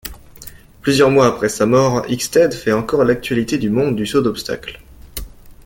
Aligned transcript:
Plusieurs 0.81 1.11
mois 1.11 1.27
après 1.27 1.47
sa 1.47 1.67
mort, 1.67 2.09
Hickstead 2.09 2.55
fait 2.55 2.71
encore 2.71 3.03
l'actualité 3.03 3.59
du 3.59 3.69
monde 3.69 3.95
du 3.95 4.07
saut 4.07 4.23
d'obstacles. 4.23 4.81